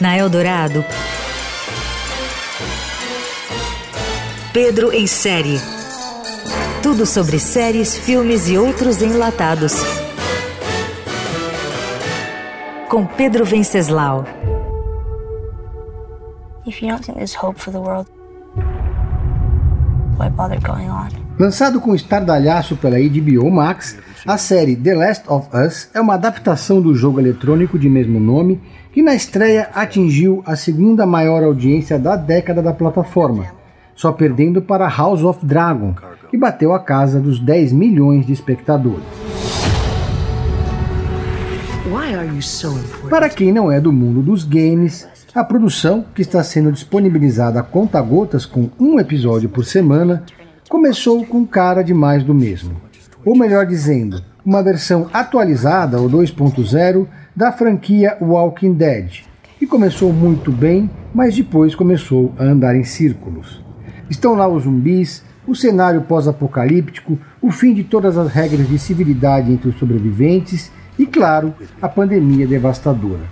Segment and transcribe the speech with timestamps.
[0.00, 0.84] Na Eldorado,
[4.52, 5.60] Pedro em série.
[6.82, 9.74] Tudo sobre séries, filmes e outros enlatados.
[12.88, 14.24] Com Pedro Venceslau.
[16.66, 18.08] If you don't think there's hope for the world,
[20.16, 21.25] why bother going on?
[21.38, 26.80] Lançado com estardalhaço pela HBO Max, a série The Last of Us é uma adaptação
[26.80, 28.58] do jogo eletrônico de mesmo nome,
[28.90, 33.48] que na estreia atingiu a segunda maior audiência da década da plataforma,
[33.94, 35.94] só perdendo para House of Dragon,
[36.30, 39.04] que bateu a casa dos 10 milhões de espectadores.
[43.10, 47.62] Para quem não é do mundo dos games, a produção, que está sendo disponibilizada a
[47.62, 50.24] conta-gotas com um episódio por semana,
[50.68, 52.86] começou com cara de mais do mesmo
[53.26, 59.24] ou melhor dizendo, uma versão atualizada, ou 2.0, da franquia Walking Dead,
[59.60, 63.60] e começou muito bem, mas depois começou a andar em círculos.
[64.08, 69.50] Estão lá os zumbis, o cenário pós-apocalíptico, o fim de todas as regras de civilidade
[69.50, 73.24] entre os sobreviventes e, claro, a pandemia devastadora.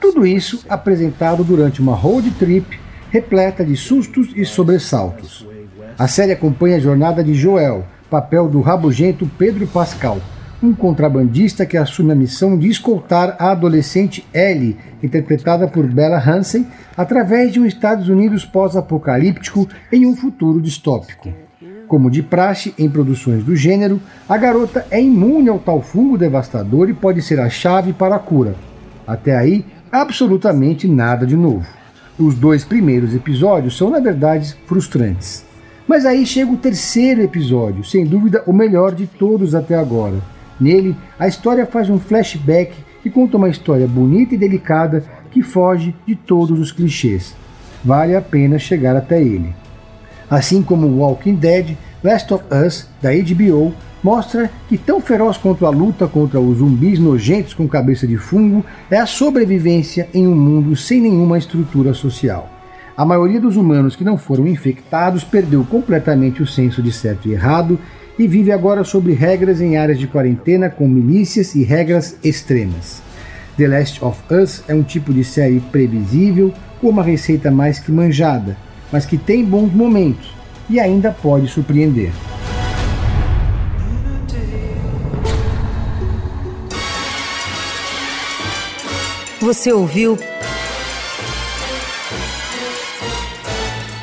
[0.00, 2.78] Tudo isso apresentado durante uma road trip
[3.10, 5.46] repleta de sustos e sobressaltos.
[5.98, 10.18] A série acompanha a jornada de Joel, papel do rabugento Pedro Pascal,
[10.62, 16.68] um contrabandista que assume a missão de escoltar a adolescente Ellie, interpretada por Bella Hansen,
[16.96, 21.32] através de um Estados Unidos pós-apocalíptico em um futuro distópico.
[21.88, 26.88] Como de praxe em produções do gênero, a garota é imune ao tal fungo devastador
[26.88, 28.54] e pode ser a chave para a cura.
[29.04, 31.66] Até aí, absolutamente nada de novo.
[32.16, 35.47] Os dois primeiros episódios são, na verdade, frustrantes.
[35.88, 40.16] Mas aí chega o terceiro episódio, sem dúvida o melhor de todos até agora.
[40.60, 45.94] Nele, a história faz um flashback que conta uma história bonita e delicada que foge
[46.06, 47.34] de todos os clichês.
[47.82, 49.54] Vale a pena chegar até ele.
[50.30, 53.72] Assim como Walking Dead, Last of Us, da HBO,
[54.04, 58.62] mostra que tão feroz quanto a luta contra os zumbis nojentos com cabeça de fungo
[58.90, 62.57] é a sobrevivência em um mundo sem nenhuma estrutura social.
[62.98, 67.32] A maioria dos humanos que não foram infectados perdeu completamente o senso de certo e
[67.32, 67.78] errado
[68.18, 73.00] e vive agora sob regras em áreas de quarentena com milícias e regras extremas.
[73.56, 77.92] The Last of Us é um tipo de série previsível, com uma receita mais que
[77.92, 78.56] manjada,
[78.90, 80.34] mas que tem bons momentos
[80.68, 82.10] e ainda pode surpreender.
[89.40, 90.18] Você ouviu